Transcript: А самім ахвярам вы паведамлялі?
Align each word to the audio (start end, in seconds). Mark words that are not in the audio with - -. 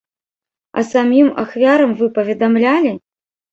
А 0.79 0.83
самім 0.91 1.29
ахвярам 1.45 1.95
вы 2.01 2.11
паведамлялі? 2.19 2.97